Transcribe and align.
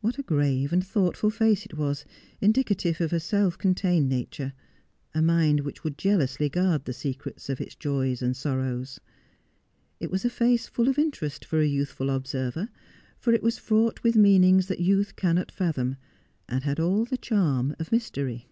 What 0.00 0.16
a 0.18 0.22
grave 0.22 0.72
and 0.72 0.82
thoughtful 0.82 1.28
face 1.28 1.66
it 1.66 1.74
was, 1.76 2.06
indicative 2.40 3.02
of 3.02 3.12
a 3.12 3.20
self 3.20 3.58
contained 3.58 4.08
nature— 4.08 4.54
a 5.14 5.20
mind 5.20 5.60
which 5.60 5.84
would 5.84 5.98
jealously 5.98 6.48
guard 6.48 6.86
the 6.86 6.94
secret 6.94 7.46
of 7.50 7.60
its 7.60 7.74
joys 7.74 8.22
and 8.22 8.34
sorrows! 8.34 8.98
It 10.00 10.10
was 10.10 10.24
a 10.24 10.30
face 10.30 10.66
full 10.66 10.88
of 10.88 10.98
interest 10.98 11.44
for 11.44 11.60
a 11.60 11.66
youthful 11.66 12.08
observer, 12.08 12.70
for 13.18 13.34
it 13.34 13.42
was 13.42 13.58
fraught 13.58 14.02
with 14.02 14.16
meanings 14.16 14.68
that 14.68 14.80
youth 14.80 15.16
cannot 15.16 15.52
fathom, 15.52 15.98
and 16.48 16.64
had 16.64 16.80
all 16.80 17.04
the 17.04 17.18
charm 17.18 17.76
of 17.78 17.92
mystery. 17.92 18.46